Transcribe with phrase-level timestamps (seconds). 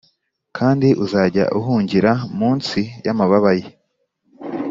[0.57, 3.67] kandi uzajya uhungira munsi y’amababa ye,